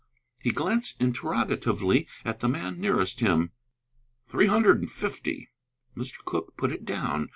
He 0.39 0.49
glanced 0.51 0.99
interrogatively 0.99 2.07
at 2.25 2.39
the 2.39 2.49
man 2.49 2.79
nearest 2.81 3.19
him. 3.19 3.51
"Three 4.25 4.47
hundred 4.47 4.79
and 4.79 4.89
fifty." 4.91 5.49
Mr. 5.95 6.25
Cooke 6.25 6.57
put 6.57 6.71
it 6.71 6.85
down. 6.85 7.29